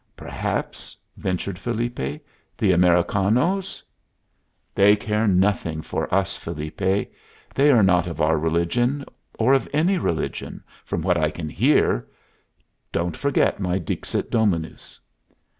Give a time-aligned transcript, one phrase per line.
[0.17, 2.23] "Perhaps," ventured Felipe,
[2.57, 3.83] "the Americanos"
[4.73, 6.79] "They care nothing for us, Felipe.
[7.53, 9.05] They are not of our religion
[9.37, 12.07] or of any religion, from what I can hear.
[12.91, 14.99] Don't forget my Dixit Dominus."